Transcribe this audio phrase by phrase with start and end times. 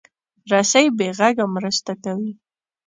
[0.51, 2.31] رسۍ بې غږه مرسته کوي.